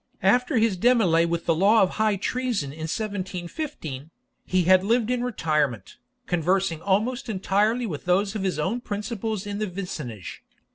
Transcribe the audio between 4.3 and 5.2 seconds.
he had lived